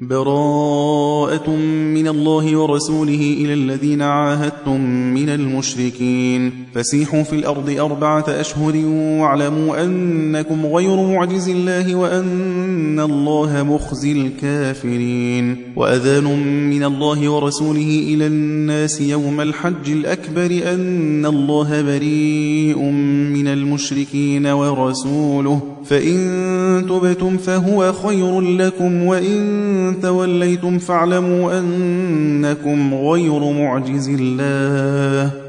[0.00, 1.50] براءة
[1.94, 4.80] من الله ورسوله إلى الذين عاهدتم
[5.14, 6.52] من المشركين.
[6.74, 8.76] فسيحوا في الأرض أربعة أشهر
[9.20, 15.56] واعلموا أنكم غير معجز الله وأن الله مخزي الكافرين.
[15.76, 16.24] وأذان
[16.70, 22.78] من الله ورسوله إلى الناس يوم الحج الأكبر أن الله بريء
[23.34, 25.73] من المشركين ورسوله.
[25.86, 35.43] فإن تبتم فهو خير لكم وإن توليتم فاعلموا أنكم غير معجز الله.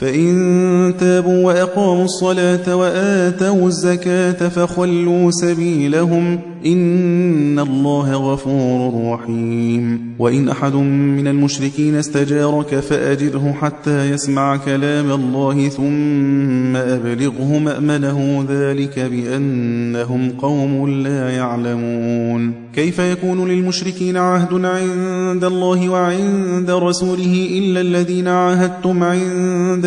[0.00, 10.14] فإن تابوا وأقاموا الصلاة وآتوا الزكاة فخلوا سبيلهم إن الله غفور رحيم.
[10.18, 20.30] وإن أحد من المشركين استجارك فأجره حتى يسمع كلام الله ثم أبلغه مأمنه ذلك بأنهم
[20.30, 22.52] قوم لا يعلمون.
[22.74, 29.86] كيف يكون للمشركين عهد عند الله وعند رسوله إلا الذين عاهدتم عند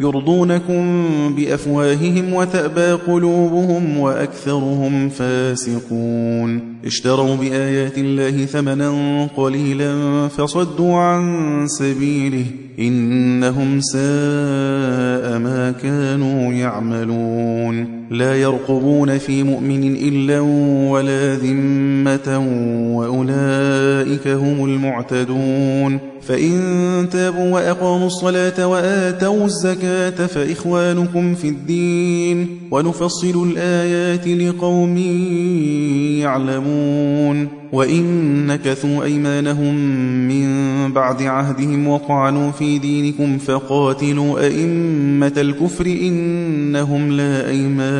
[0.00, 1.04] يرضونكم
[1.36, 6.76] بأفواههم وتأبى قلوبهم وأكثرهم فاسقون.
[6.84, 12.44] اشتروا بآيات الله ثمنا قليلا فصدوا عن سبيله
[12.78, 17.99] إنهم ساء ما كانوا يعملون.
[18.10, 20.40] لا يرقبون في مؤمن إلا
[20.90, 22.38] ولا ذمة
[22.96, 25.98] وأولئك هم المعتدون.
[26.22, 34.96] فإن تابوا وأقاموا الصلاة وآتوا الزكاة فإخوانكم في الدين ونفصل الآيات لقوم
[36.18, 37.60] يعلمون.
[37.72, 39.74] وإن نكثوا أيمانهم
[40.28, 40.48] من
[40.92, 47.99] بعد عهدهم وطعنوا في دينكم فقاتلوا أئمة الكفر إنهم لا أيمان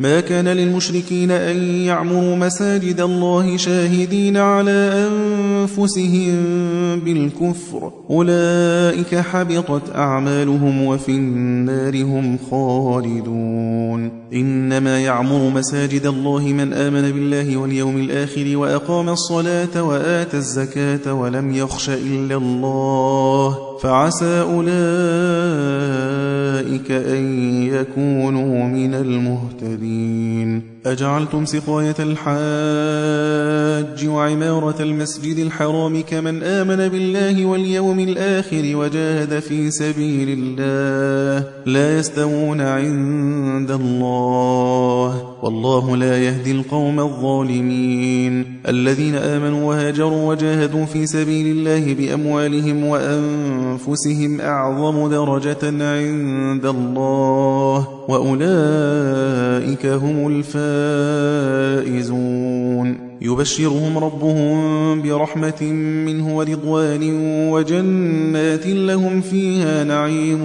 [0.00, 6.34] ما كان للمشركين أن يعمروا مساجد الله شاهدين على أنفسهم
[7.00, 7.92] بالكفر.
[8.10, 14.10] أولئك حبطت أعمالهم وفي النار هم خالدون.
[14.32, 21.90] إنما يعمر مساجد الله من آمن بالله واليوم الآخر وأقام الصلاة وآتى الزكاة ولم يخش
[21.90, 23.71] إلا الله.
[23.82, 24.70] فعسى أولئك
[26.90, 27.24] أن
[27.64, 30.71] يكونوا من المهتدين.
[30.86, 32.32] أجعلتم سقاية الحاج
[34.08, 43.70] وعمارة المسجد الحرام كمن آمن بالله واليوم الآخر وجاهد في سبيل الله لا يستوون عند
[43.70, 54.40] الله والله لا يهدي القوم الظالمين الذين آمنوا وهاجروا وجاهدوا في سبيل الله بأموالهم وأنفسهم
[54.40, 60.71] أعظم درجة عند الله وأولئك هم الفائزون
[63.22, 65.62] يبشرهم ربهم برحمة
[66.06, 67.14] منه ورضوان
[67.50, 70.40] وجنات لهم فيها نعيم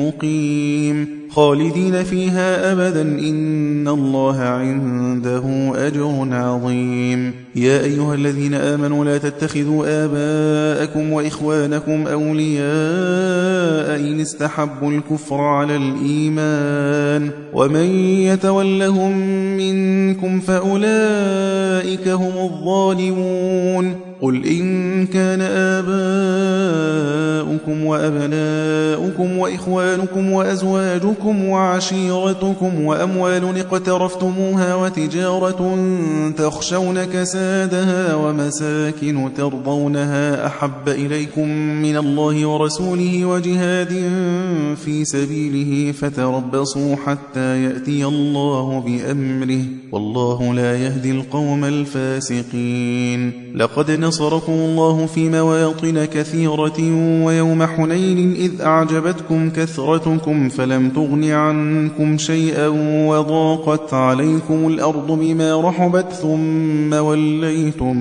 [0.00, 1.08] مقيم.
[1.30, 7.41] خالدين فيها أبدا إن الله عنده أجر عظيم.
[7.56, 12.62] يا أيها الذين آمنوا لا تتخذوا آباءكم وإخوانكم أولياء
[14.00, 17.86] إن استحبوا الكفر على الإيمان ومن
[18.20, 19.18] يتولهم
[19.56, 25.92] منكم فأولئك هم الظالمون قل إن كان آباؤكم
[27.84, 35.78] وأبناؤكم وإخوانكم وأزواجكم وعشيرتكم وأموال اقترفتموها وتجارة
[36.36, 37.41] تخشون كسادها
[38.14, 41.48] ومساكن ترضونها أحب إليكم
[41.82, 43.92] من الله ورسوله وجهاد
[44.84, 53.32] في سبيله فتربصوا حتى يأتي الله بأمره والله لا يهدي القوم الفاسقين.
[53.54, 56.80] لقد نصركم الله في مواطن كثيرة
[57.24, 62.68] ويوم حنين إذ أعجبتكم كثرتكم فلم تغن عنكم شيئا
[63.08, 66.94] وضاقت عليكم الأرض بما رحبت ثم
[67.40, 67.96] وليتم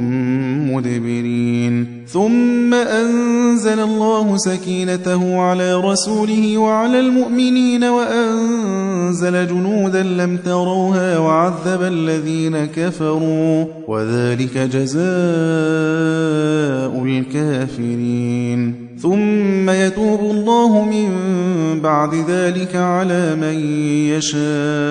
[0.74, 1.88] مدبرين.
[2.08, 13.66] ثم أنزل الله سكينته على رسوله وعلى المؤمنين وأنزل جنودا لم تروها وعذب الذين كفروا.
[13.88, 15.02] وذلك جزاء
[17.06, 18.76] الكافرين.
[19.02, 21.10] ثم يتوب الله من
[21.82, 23.54] بعد ذلك على من
[24.18, 24.91] يشاء.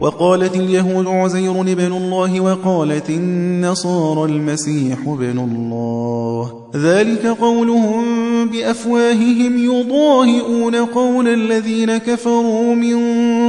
[0.00, 6.66] وقالت اليهود عزير بن الله وقالت النصارى المسيح بن الله.
[6.76, 8.04] ذلك قولهم
[8.48, 12.96] بأفواههم يضاهئون قول الذين كفروا من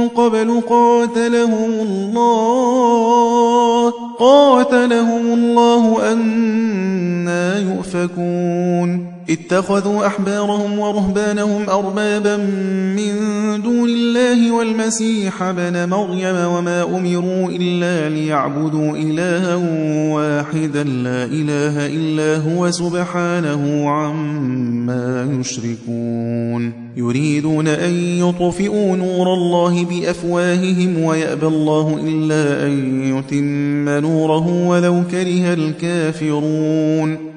[0.08, 9.07] قبل قاتلهم الله قاتلهم الله أنا يؤفكون.
[9.30, 12.36] اتخذوا أحبارهم ورهبانهم أربابا
[12.96, 13.14] من
[13.62, 19.54] دون الله والمسيح بن مريم وما أمروا إلا ليعبدوا إلها
[20.14, 26.88] واحدا لا إله إلا هو سبحانه عما يشركون.
[26.96, 37.27] يريدون أن يطفئوا نور الله بأفواههم ويأبى الله إلا أن يتم نوره ولو كره الكافرون.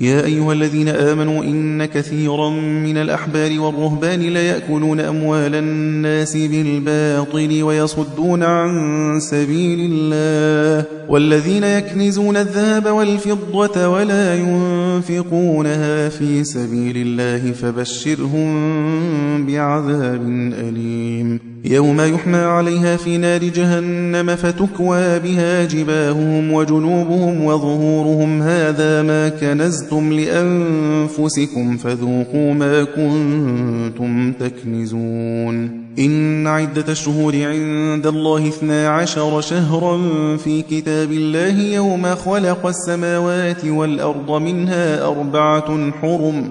[0.00, 9.20] يا أيها الذين آمنوا إن كثيرا من الأحبار والرهبان ليأكلون أموال الناس بالباطل ويصدون عن
[9.20, 20.22] سبيل الله والذين يكنزون الذهب والفضة ولا ينفقونها في سبيل الله فبشرهم بعذاب
[20.58, 30.12] أليم يوم يحمى عليها في نار جهنم فتكوى بها جباههم وجنوبهم وظهورهم هذا ما كنزتم
[30.12, 35.88] لأنفسكم فذوقوا ما كنتم تكنزون.
[35.98, 39.96] إن عدة الشهور عند الله اثنا عشر شهرا
[40.36, 46.50] في كتاب الله يوم خلق السماوات والأرض منها أربعة حرم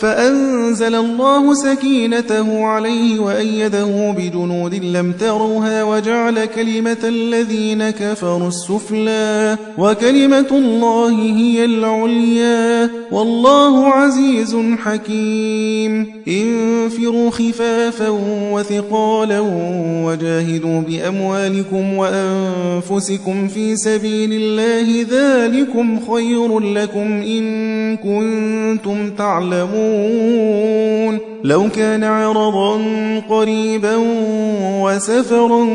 [0.00, 11.10] فأنزل الله سكينته عليه وأيده بجنود لم تروها وجعل كلمة الذين كفروا السفلى وكلمة الله
[11.10, 16.06] هي العليا والله عزيز حكيم.
[16.28, 18.08] انفروا خفافا
[18.52, 19.40] وثقالا
[20.04, 29.87] وجاهدوا بأموالكم وأنفسكم في سبيل الله ذلكم خير لكم إن كنتم تعلمون.
[29.88, 32.80] يعلمون لو كان عرضا
[33.28, 33.96] قريبا
[34.82, 35.66] وسفرا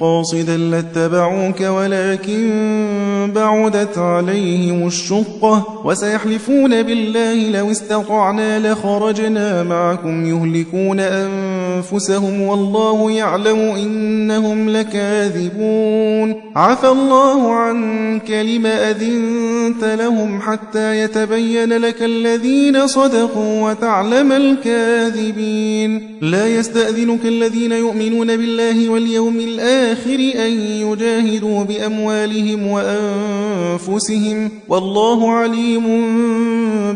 [0.00, 13.10] قاصدا لاتبعوك ولكن بعدت عليهم الشقة وسيحلفون بالله لو استطعنا لخرجنا معكم يهلكون أنفسهم والله
[13.10, 16.34] يعلم إنهم لكاذبون.
[16.56, 26.16] عفى الله عنك لم أذنت لهم حتى يتبين لك الذين صدقوا وتعلم الكاذبين.
[26.20, 30.14] لا يستأذنك الذين يؤمنون بالله واليوم الآخر
[30.46, 34.50] أن يجاهدوا بأموالهم وأنفسهم.
[34.68, 35.82] والله عليم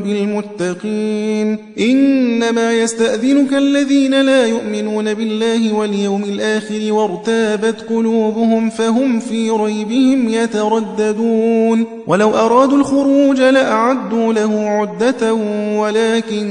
[0.04, 1.58] بالمتقين.
[1.80, 11.84] إنما يستأذنك الذين لا يؤمنون بالله واليوم الآخر وارتابت قلوبهم فهم في ريبهم يترددون.
[12.06, 15.34] ولو أرادوا الخروج لأعدوا له عدة
[15.78, 16.46] ولكن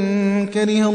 [0.54, 0.95] كره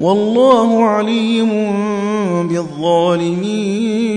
[0.00, 1.50] والله عليم
[2.48, 4.16] بالظالمين.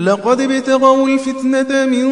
[0.00, 2.08] لقد ابتغوا الفتنة من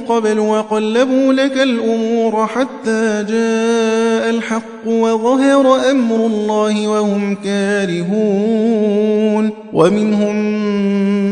[0.00, 4.73] قبل وقلبوا لك الأمور حتى جاء الحق.
[4.86, 9.04] وظهر أمر الله وهم كارهون.
[9.72, 10.36] ومنهم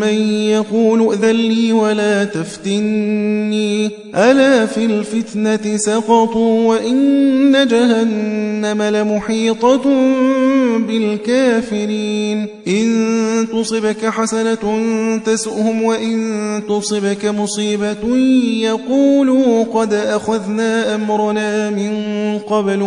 [0.00, 3.90] من يقول ائذن لي ولا تفتني.
[4.14, 9.82] ألا في الفتنة سقطوا وإن جهنم لمحيطة
[10.78, 12.46] بالكافرين.
[12.68, 14.80] إن تصبك حسنة
[15.26, 18.16] تسؤهم وإن تصبك مصيبة
[18.62, 21.92] يقولوا قد أخذنا أمرنا من
[22.38, 22.82] قبل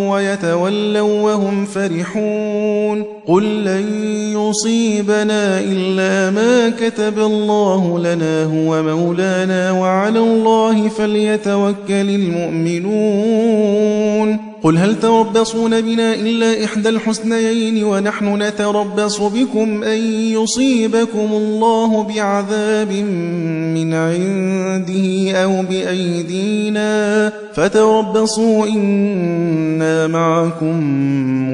[0.55, 3.87] ويتولوا وهم فرحون قل لن
[4.33, 11.75] يصيبنا إلا ما كتب الله لنا هو مولانا وعلى الله فليتوكل
[12.69, 22.91] المؤمنون قل هل تربصون بنا إلا إحدى الحسنيين ونحن نتربص بكم أن يصيبكم الله بعذاب
[23.75, 30.75] من عنده أو بأيدينا فتربصوا إنا معكم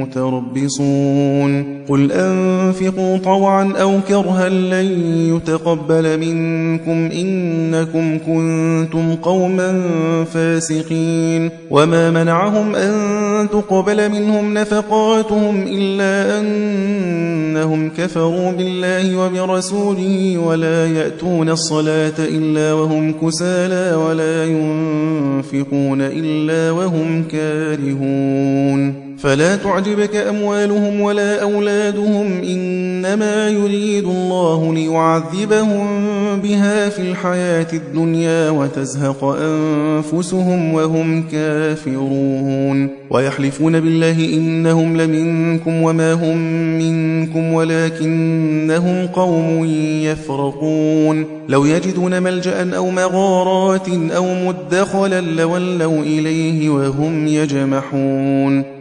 [0.02, 9.84] متربصون قل أنفقوا طوعا أو كرها لن يتقبل منكم إنكم كنتم قوما
[10.34, 13.01] فاسقين وما منعهم أن
[13.48, 24.46] تقبل منهم نفقاتهم إلا أنهم كفروا بالله وبرسوله ولا يأتون الصلاة إلا وهم كسالى ولا
[24.46, 35.88] ينفقون إلا وهم كارهون فلا تعجبك أموالهم ولا أولادهم إنما يريد الله ليعذبهم
[36.40, 42.90] بها في الحياة الدنيا وتزهق أنفسهم وهم كافرون.
[43.10, 46.38] ويحلفون بالله إنهم لمنكم وما هم
[46.78, 49.66] منكم ولكنهم قوم
[50.04, 51.26] يفرقون.
[51.50, 58.81] لو يجدون ملجأ أو مغارات أو مدخلا لولوا إليه وهم يجمحون.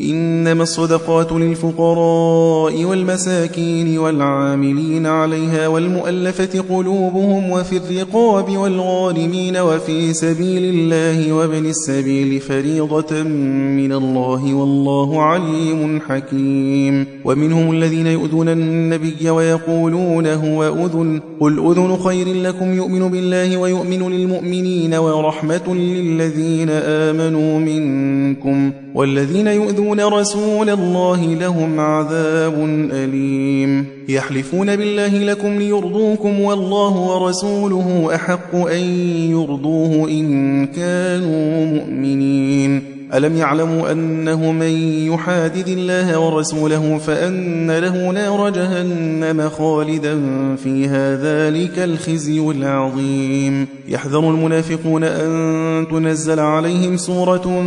[0.00, 11.66] إنما الصدقات للفقراء والمساكين والعاملين عليها والمؤلفة قلوبهم وفي الرقاب والغارمين وفي سبيل الله وابن
[11.66, 17.06] السبيل فريضة من الله والله عليم حكيم.
[17.24, 21.20] ومنهم الذين يؤذون النبي ويقولون هو أذن.
[21.40, 28.72] قل أذن خير لكم يؤمن بالله ويؤمن للمؤمنين ورحمة للذين آمنوا منكم.
[28.96, 33.95] والذين يؤذون رسول الله لهم عذاب أليم.
[34.08, 38.82] يحلفون بالله لكم ليرضوكم والله ورسوله أحق أن
[39.30, 42.96] يرضوه إن كانوا مؤمنين.
[43.14, 44.70] ألم يعلموا أنه من
[45.12, 50.20] يحادد الله ورسوله فأن له نار جهنم خالدا
[50.56, 53.66] فيها ذلك الخزي العظيم.
[53.88, 57.64] يحذر المنافقون أن تنزل عليهم سورة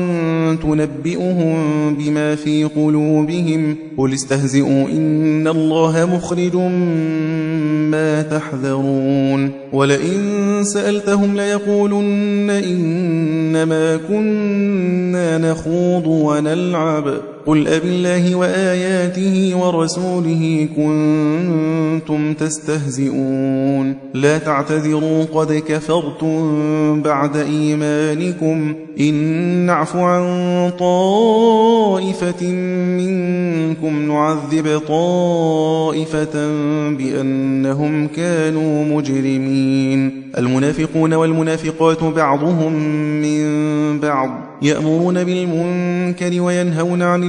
[0.63, 1.55] تنبئهم
[1.95, 3.75] بما في قلوبهم.
[3.97, 6.55] قل استهزئوا إن الله مخرج
[7.89, 17.13] ما تحذرون ولئن سألتهم ليقولن إنما كنا نخوض ونلعب
[17.49, 29.13] قل أب الله وآياته ورسوله كنتم تستهزئون لا تعتذروا قد كفرتم بعد إيمانكم إن
[29.65, 32.47] نعف عن طائفة
[32.97, 36.47] منكم نعذب طائفة
[36.89, 42.73] بأنهم كانوا مجرمين المنافقون والمنافقات بعضهم
[43.21, 44.29] من بعض
[44.61, 47.23] يأمرون بالمنكر وينهون عن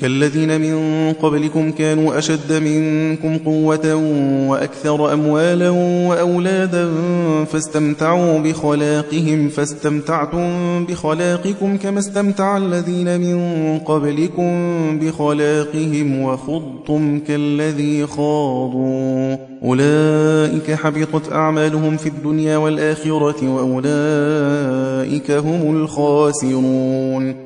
[0.00, 3.94] كالذين من قبلكم كانوا أشد منكم قوة
[4.48, 5.70] وأكثر أموالا
[6.08, 6.88] وأولادا
[7.44, 13.38] فاستمتعوا بخلاقهم فاستمتعتم بخلاقكم كما استمتع الذين من
[13.78, 14.52] قبلكم
[14.98, 19.36] بخلاقهم وخضتم كالذي خاضوا.
[19.64, 27.45] أولئك حبطت أعمالهم في الدنيا والآخرة وأولئك هم الخاسرون.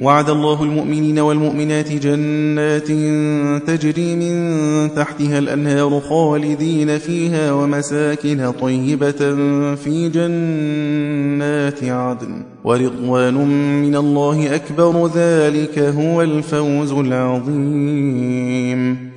[0.00, 2.88] وعد الله المؤمنين والمؤمنات جنات
[3.66, 9.34] تجري من تحتها الأنهار خالدين فيها ومساكن طيبة
[9.74, 12.44] في جنات عدن.
[12.64, 13.34] ورضوان
[13.82, 18.16] من الله أكبر ذلك هو الفوز العظيم.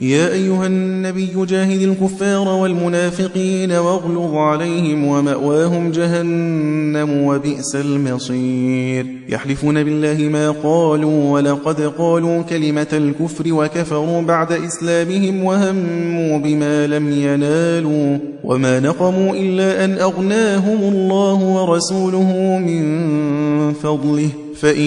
[0.01, 9.05] يا أيها النبي جاهد الكفار والمنافقين واغلظ عليهم ومأواهم جهنم وبئس المصير.
[9.29, 18.17] يحلفون بالله ما قالوا ولقد قالوا كلمة الكفر وكفروا بعد إسلامهم وهموا بما لم ينالوا
[18.43, 24.81] وما نقموا إلا أن أغناهم الله ورسوله من فضله فإن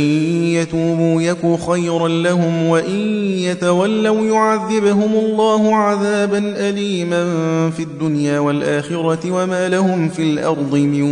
[0.55, 2.99] يتوبوا يك خيرا لهم وإن
[3.39, 7.25] يتولوا يعذبهم الله عذابا أليما
[7.71, 11.03] في الدنيا والآخرة وما لهم في الأرض من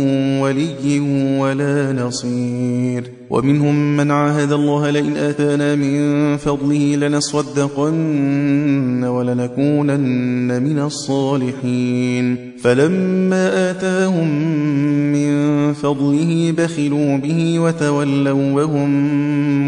[0.41, 0.99] ولي
[1.39, 7.43] ولا نصير ومنهم من عاهد الله لئن آتانا من فضله لنصدقن
[9.03, 12.50] ولنكونن من الصالحين.
[12.63, 14.27] فلما آتاهم
[15.11, 18.89] من فضله بخلوا به وتولوا وهم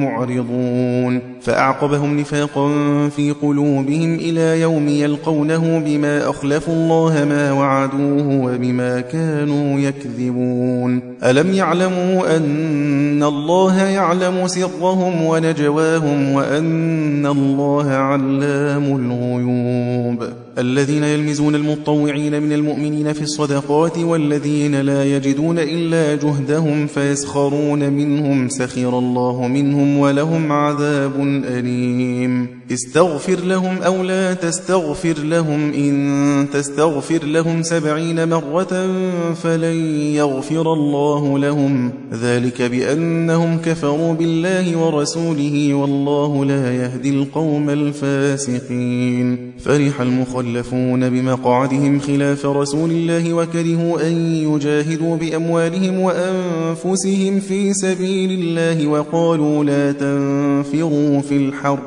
[0.03, 2.69] معرضون فأعقبهم نفاقا
[3.10, 12.38] في قلوبهم إلى يوم يلقونه بما أخلفوا الله ما وعدوه وبما كانوا يكذبون ألم يعلموا
[12.38, 23.22] أن الله يعلم سرهم ونجواهم وأن الله علام الغيوب الذين يلمزون المطوعين من المؤمنين في
[23.22, 32.62] الصدقات والذين لا يجدون إلا جهدهم فيسخرون منهم سخر الله منهم ولهم عذاب أليم.
[32.71, 38.88] استغفر لهم أو لا تستغفر لهم إن تستغفر لهم سبعين مرة
[39.34, 39.76] فلن
[40.15, 41.91] يغفر الله لهم.
[42.13, 49.54] ذلك بأنهم كفروا بالله ورسوله والله لا يهدي القوم الفاسقين.
[49.60, 59.63] فرح المخلفون بمقعدهم خلاف رسول الله وكرهوا أن يجاهدوا بأموالهم وأنفسهم في سبيل الله وقالوا
[59.63, 61.80] لا تنفروا في الحر.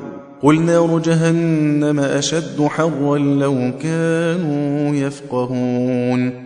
[0.42, 6.45] قل نار جهنم أشد حرا لو كانوا يفقهون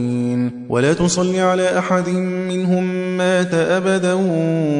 [0.69, 2.09] ولا تصل على أحد
[2.49, 4.13] منهم مات أبدا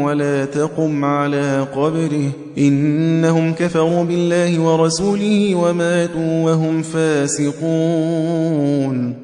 [0.03, 2.31] ولا تقم على قبره.
[2.57, 7.61] إنهم كفروا بالله ورسوله وماتوا وهم فاسقون.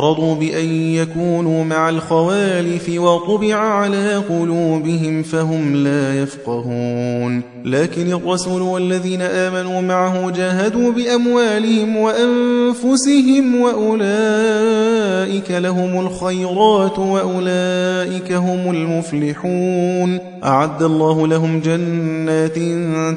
[0.00, 7.42] رضوا بأن يكونوا مع الخوالف وطبع على قلوبهم فهم لا يفقهون.
[7.64, 20.18] لكن الرسول والذين آمنوا معه جاهدوا بأموالهم وأنفسهم وأولئك لهم الخيرات وأولئك هم المفلحون.
[20.44, 22.58] أعد الله لهم جنات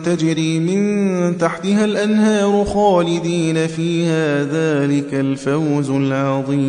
[0.06, 6.69] تجري من تحتها الأنهار خالدين فيها ذلك الفوز العظيم.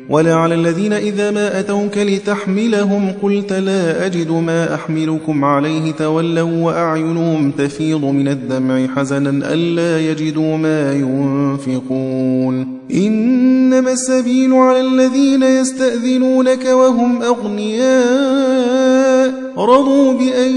[0.09, 7.51] ولا على الذين إذا ما أتوك لتحملهم قلت لا أجد ما أحملكم عليه تولوا وأعينهم
[7.51, 12.67] تفيض من الدمع حزنا ألا يجدوا ما ينفقون.
[12.93, 18.71] إنما السبيل على الذين يستأذنونك وهم أغنياء.
[19.57, 20.55] رضوا بأن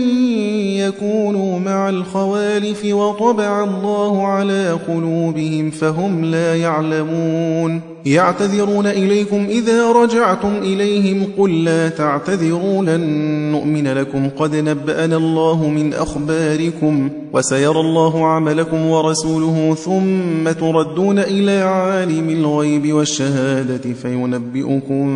[0.78, 7.93] يكونوا مع الخوالف وطبع الله على قلوبهم فهم لا يعلمون.
[8.04, 13.02] يعتذرون إليكم إذا رجعتم إليهم قل لا تعتذروا لن
[13.52, 22.30] نؤمن لكم قد نبأنا الله من أخباركم وسيرى الله عملكم ورسوله ثم تردون إلى عالم
[22.30, 25.06] الغيب والشهادة فينبئكم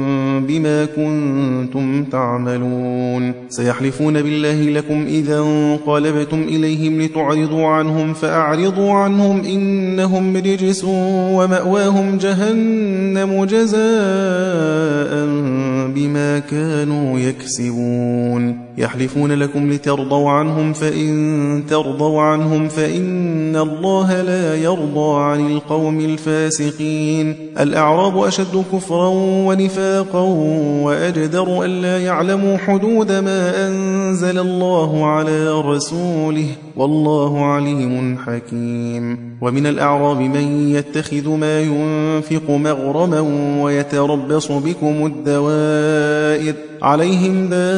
[0.47, 3.33] بما كنتم تعملون.
[3.49, 10.85] سيحلفون بالله لكم إذا انقلبتم إليهم لتعرضوا عنهم فأعرضوا عنهم إنهم رجس
[11.35, 12.78] ومأواهم جهنم.
[13.49, 13.79] جزاء
[15.95, 18.69] بما كانوا يكسبون.
[18.79, 27.35] يحلفون لكم لترضوا عنهم فإن ترضوا عنهم فإن الله لا يرضى عن القوم الفاسقين.
[27.61, 30.21] الأعراب أشد كفرا ونفاقا
[30.83, 36.47] وأجدر ألا يعلموا حدود ما أنزل الله على رسوله.
[36.77, 39.39] والله عليم حكيم.
[39.41, 43.21] ومن الأعراب من يتخذ ما ينفق مغرما
[43.63, 47.69] ويتربص بكم الدوائر عليهم دائرة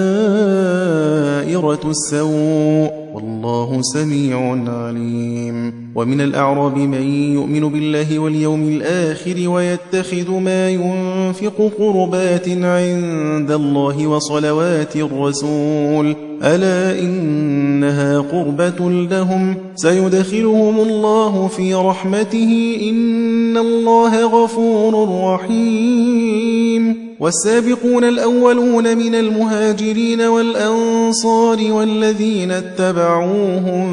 [1.84, 2.90] السوء.
[3.14, 5.89] والله سميع عليم.
[5.94, 7.02] ومن الأعراب من
[7.34, 16.16] يؤمن بالله واليوم الآخر ويتخذ ما ينفق قربات عند الله وصلوات الرسول.
[16.42, 22.78] ألا إنها قربة لهم؟ سيدخلهم الله في رحمته.
[22.90, 27.10] إن الله غفور رحيم.
[27.20, 33.90] والسابقون الأولون من المهاجرين والأنصار والذين اتبعوهم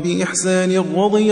[0.00, 1.31] بإحسان رضي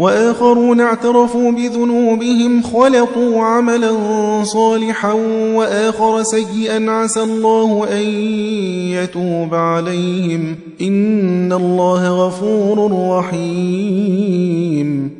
[0.00, 3.92] وآخرون اعترفوا بذنوبهم خلطوا عملا
[4.44, 5.12] صالحا
[5.54, 8.06] وآخر سيئا عسى الله أن
[8.90, 10.56] يتوب عليهم.
[10.80, 15.19] إن الله غفور رحيم.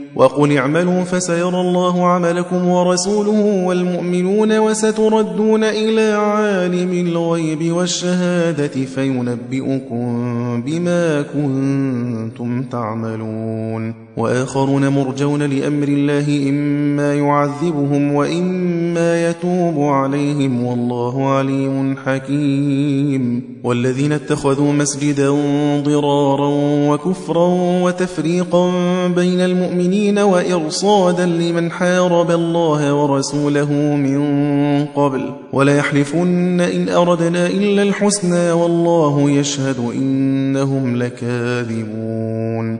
[0.15, 10.03] وقل اعملوا فسيرى الله عملكم ورسوله والمؤمنون وستردون إلى عالم الغيب والشهادة فينبئكم
[10.65, 23.43] بما كنتم تعملون وآخرون مرجون لأمر الله إما يعذبهم وإما يتوب عليهم والله عليم حكيم
[23.63, 25.29] والذين اتخذوا مسجدا
[25.83, 26.49] ضرارا
[26.89, 27.47] وكفرا
[27.83, 28.71] وتفريقا
[29.07, 34.21] بين المؤمنين وإرصادا لمن حارب الله ورسوله من
[34.85, 42.79] قبل ولا يحلفن إن أردنا إلا الحسنى والله يشهد إنهم لكاذبون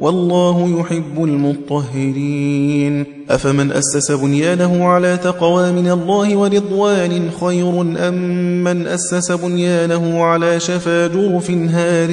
[0.00, 3.06] والله يحب المطهرين.
[3.30, 11.06] أفمن أسس بنيانه على تقوى من الله ورضوان خير أم من أسس بنيانه على شفا
[11.06, 12.10] جرف هار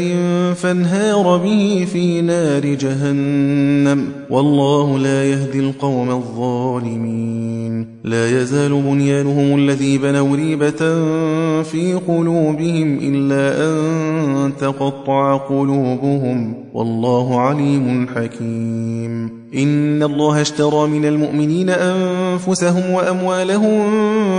[0.55, 7.87] فانهار به في نار جهنم؟ والله لا يهدي القوم الظالمين.
[8.03, 10.79] لا يزال بنيانهم الذي بنوا ريبة
[11.63, 16.66] في قلوبهم إلا أن تقطع قلوبهم.
[16.77, 19.37] والله عليم حكيم.
[19.55, 23.81] إن الله اشترى من المؤمنين أنفسهم وأموالهم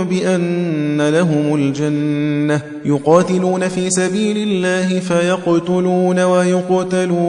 [0.03, 2.61] بأن لهم الجنة.
[2.85, 7.19] يقاتلون في سبيل الله فيقتلون ويقتلون.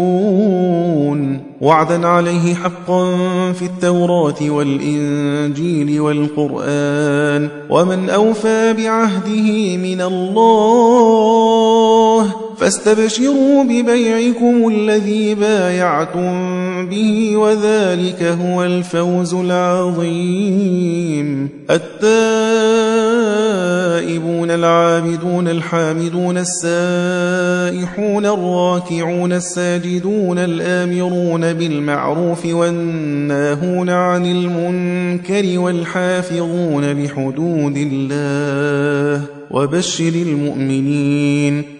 [1.61, 3.16] وعدا عليه حقا
[3.53, 7.49] في التوراة والإنجيل والقرآن.
[7.70, 12.10] ومن أوفى بعهده من الله
[12.61, 20.68] فاستبشروا ببيعكم الذي بايعتم به وذلك هو الفوز العظيم.
[21.70, 22.11] التائبون
[24.51, 41.79] العابدون الحامدون السائحون الراكعون الساجدون الآمرون بالمعروف والناهون عن المنكر والحافظون لحدود الله وبشر المؤمنين.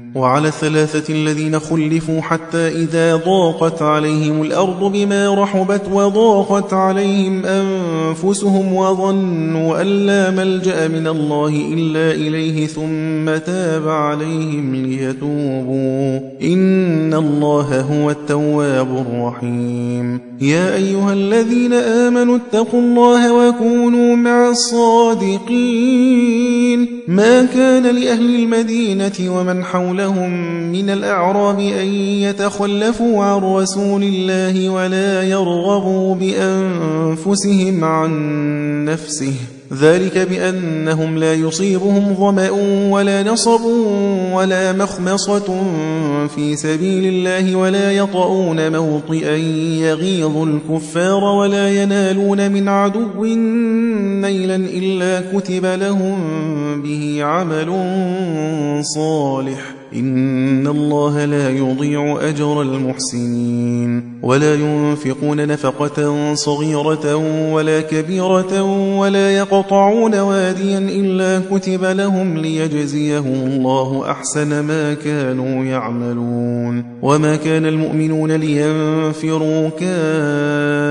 [0.15, 9.81] وعلى الثلاثة الذين خلفوا حتى إذا ضاقت عليهم الأرض بما رحبت وضاقت عليهم أنفسهم وظنوا
[9.81, 16.19] أن لا ملجأ من الله إلا إليه ثم تاب عليهم ليتوبوا.
[16.43, 20.21] إن الله هو التواب الرحيم.
[20.41, 26.21] يا أيها الذين آمنوا اتقوا الله وكونوا مع الصادقين.
[27.07, 29.63] ما كان لأهل المدينة ومن
[30.01, 30.31] حولهم
[30.71, 31.87] من الأعراب أن
[32.23, 39.33] يتخلفوا عن رسول الله ولا يرغبوا بأنفسهم عن نفسه.
[39.73, 42.49] ذلك بأنهم لا يصيبهم ظمأ
[42.89, 43.61] ولا نصب
[44.33, 45.63] ولا مخمصة
[46.35, 49.35] في سبيل الله ولا يطؤون موطئا
[49.81, 53.25] يغيظ الكفار ولا ينالون من عدو
[54.21, 56.17] نيلا إلا كتب لهم
[56.81, 57.71] به عمل
[58.83, 59.80] صالح.
[59.95, 67.15] إن الله لا يضيع أجر المحسنين ولا ينفقون نفقة صغيرة
[67.53, 68.63] ولا كبيرة
[68.97, 78.31] ولا يقطعون واديا إلا كتب لهم ليجزيهم الله أحسن ما كانوا يعملون وما كان المؤمنون
[78.31, 80.90] لينفروا كافة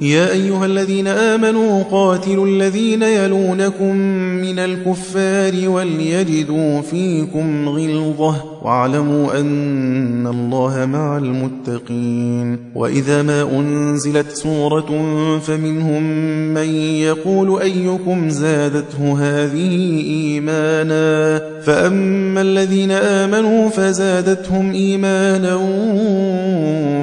[0.00, 3.96] يا أيها الذين آمنوا قاتلوا الذين يلونكم
[4.40, 14.90] من الكفار وليجدوا فيكم غلظة واعلموا أن الله مع المتقين وإذا ما أنزلت سورة
[15.38, 16.02] فمنهم
[16.54, 25.54] من يقول أيكم زادته هذه إيمانا فأما الذين آمنوا فزادتهم إيمانا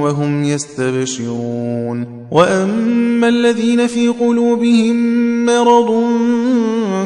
[0.02, 4.96] وهم يستبشرون وأما الذين في قلوبهم
[5.46, 6.04] مرض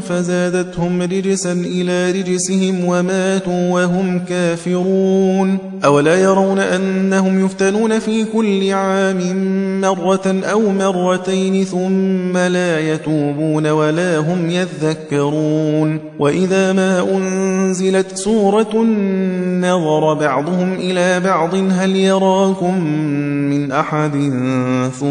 [0.10, 5.58] فزادتهم رجسا إلى رجسهم وماتوا وهم كافرون.
[5.86, 9.22] أولا يرون أنهم يفتنون في كل عام
[9.82, 16.00] مرة أو مرتين ثم لا يتوبون ولا هم يذكرون.
[16.20, 18.84] وإذا ما أنزلت سورة
[19.62, 22.84] نظر بعضهم إلى بعض هل يراكم
[23.50, 24.12] من أحد
[25.00, 25.11] ثم